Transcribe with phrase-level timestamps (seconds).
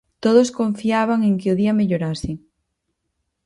[0.23, 2.31] Todos confiaban en que o día mellorase.